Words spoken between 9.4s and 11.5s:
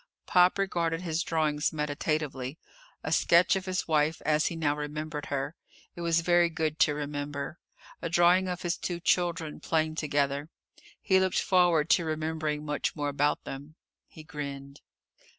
playing together. He looked